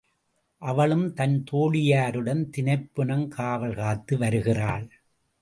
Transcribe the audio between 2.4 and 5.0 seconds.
தினப்புனம் காவல் காத்து வருகிறாள்.